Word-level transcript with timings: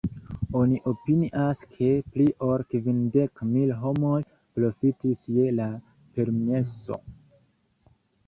Oni 0.59 0.77
opinias 0.91 1.59
ke, 1.73 1.89
pli 2.15 2.25
ol 2.47 2.63
kvindek 2.71 3.43
mil 3.51 3.75
homoj 3.83 4.17
profitis 4.57 5.29
je 5.35 5.53
la 5.59 5.67
permeso. 6.17 6.99